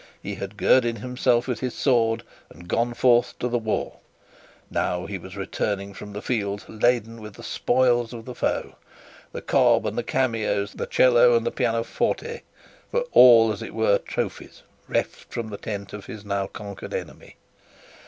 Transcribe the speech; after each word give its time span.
He 0.23 0.33
had 0.33 0.57
girded 0.57 0.97
himself 0.97 1.47
with 1.47 1.59
his 1.59 1.75
sword, 1.75 2.23
and 2.49 2.67
gone 2.67 2.95
forth 2.95 3.37
to 3.37 3.47
the 3.47 3.59
war; 3.59 3.97
now 4.71 5.05
he 5.05 5.19
was 5.19 5.37
returning 5.37 5.93
from 5.93 6.11
the 6.11 6.23
field 6.23 6.65
laden 6.67 7.21
with 7.21 7.35
the 7.35 7.43
spoils 7.43 8.11
of 8.11 8.25
the 8.25 8.33
foe. 8.33 8.77
The 9.31 9.43
cob, 9.43 9.83
the 9.95 10.01
cameos, 10.01 10.71
the 10.71 10.87
violoncello 10.87 11.37
and 11.37 11.45
the 11.45 11.51
pianoforte, 11.51 12.41
were 12.91 13.05
all 13.11 13.51
as 13.51 13.61
it 13.61 13.75
were 13.75 13.99
trophies 13.99 14.63
reft 14.87 15.31
from 15.31 15.51
the 15.51 15.57
tent 15.57 15.93
of 15.93 16.07
his 16.07 16.25
now 16.25 16.47
conquered 16.47 16.95
enemy. 16.95 17.35